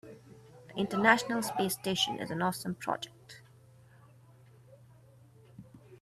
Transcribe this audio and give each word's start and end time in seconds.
The 0.69 0.75
international 0.77 1.43
space 1.43 1.73
station 1.75 2.19
is 2.19 2.31
an 2.31 2.41
awesome 2.41 2.73
project. 2.73 3.43